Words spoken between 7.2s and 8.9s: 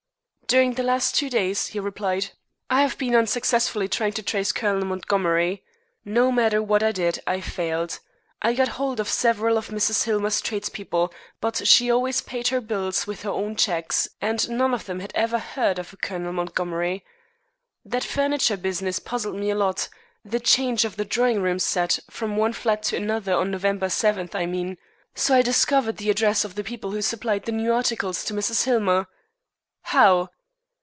I failed. I got